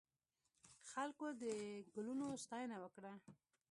خلکو 0.91 1.25
د 1.41 1.43
ګلونو 1.93 2.27
ستاینه 2.43 2.75
وکړه. 2.79 3.13